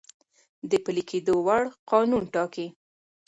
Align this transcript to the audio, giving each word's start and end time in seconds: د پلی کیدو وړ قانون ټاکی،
د 0.69 0.71
پلی 0.83 1.03
کیدو 1.09 1.35
وړ 1.45 1.63
قانون 1.89 2.23
ټاکی، 2.33 2.67